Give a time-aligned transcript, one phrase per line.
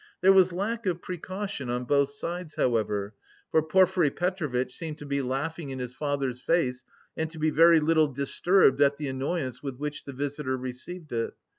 [0.21, 3.13] There was lack of precaution on both sides, however,
[3.51, 6.83] for Porfiry Petrovitch seemed to be laughing in his visitor's face
[7.15, 11.35] and to be very little disturbed at the annoyance with which the visitor received it.